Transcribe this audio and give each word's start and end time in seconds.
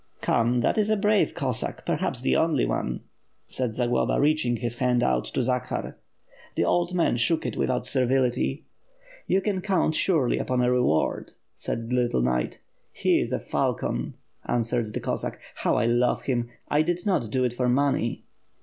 '* 0.09 0.21
"Come, 0.21 0.61
that 0.61 0.79
is 0.79 0.89
a 0.89 0.97
brave 0.97 1.35
Cossack, 1.35 1.85
perhaps 1.85 2.21
the 2.21 2.35
only 2.35 2.65
one," 2.65 3.01
said 3.45 3.75
Zagloba, 3.75 4.19
reaching 4.19 4.55
his 4.57 4.77
hand 4.77 5.03
out 5.03 5.25
to 5.25 5.43
Zakhar. 5.43 5.95
The 6.55 6.65
old 6.65 6.95
man 6.95 7.17
shook 7.17 7.45
it 7.45 7.55
without 7.55 7.85
servility. 7.85 8.65
"You 9.27 9.41
can 9.41 9.61
count 9.61 9.93
surely 9.93 10.39
upon 10.39 10.63
a 10.63 10.71
reward," 10.71 11.33
said 11.55 11.91
the 11.91 11.95
little 11.97 12.23
knight. 12.23 12.57
"He 12.91 13.19
is 13.19 13.31
a 13.31 13.37
falcon!" 13.37 14.15
answered 14.47 14.95
the 14.95 14.99
Cossack, 14.99 15.39
"Jiow 15.59 15.75
I 15.75 15.85
love 15.85 16.23
him! 16.23 16.49
I 16.67 16.81
did 16.81 17.05
not 17.05 17.29
do 17.29 17.43
this 17.43 17.53
for 17.55 17.69
money." 17.69 18.23